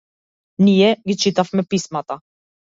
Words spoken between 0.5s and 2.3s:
Ние ги читавме писмата.